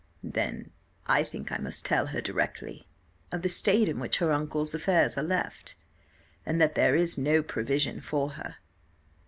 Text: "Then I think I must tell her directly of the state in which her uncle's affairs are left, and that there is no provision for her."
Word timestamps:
"Then 0.23 0.71
I 1.05 1.23
think 1.23 1.51
I 1.51 1.59
must 1.59 1.85
tell 1.85 2.07
her 2.07 2.21
directly 2.21 2.87
of 3.31 3.43
the 3.43 3.49
state 3.49 3.87
in 3.87 3.99
which 3.99 4.17
her 4.17 4.31
uncle's 4.31 4.73
affairs 4.73 5.15
are 5.15 5.21
left, 5.21 5.75
and 6.43 6.59
that 6.59 6.73
there 6.73 6.95
is 6.95 7.19
no 7.19 7.43
provision 7.43 8.01
for 8.01 8.29
her." 8.31 8.55